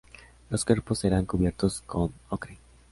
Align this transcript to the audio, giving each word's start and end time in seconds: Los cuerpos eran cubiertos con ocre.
Los 0.49 0.65
cuerpos 0.65 1.03
eran 1.05 1.27
cubiertos 1.27 1.83
con 1.85 2.11
ocre. 2.29 2.57